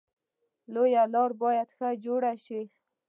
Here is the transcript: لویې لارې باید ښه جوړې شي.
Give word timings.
لویې 0.73 1.03
لارې 1.13 1.35
باید 1.41 1.67
ښه 1.75 1.87
جوړې 2.05 2.33
شي. 2.45 2.61